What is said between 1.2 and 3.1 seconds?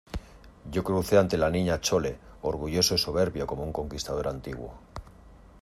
la Niña Chole orgulloso y